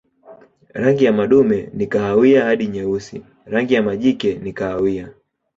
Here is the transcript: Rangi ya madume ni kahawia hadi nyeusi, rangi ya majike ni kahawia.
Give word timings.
Rangi 0.73 1.05
ya 1.05 1.13
madume 1.13 1.69
ni 1.73 1.87
kahawia 1.87 2.45
hadi 2.45 2.67
nyeusi, 2.67 3.21
rangi 3.45 3.73
ya 3.73 3.83
majike 3.83 4.33
ni 4.35 4.53
kahawia. 4.53 5.13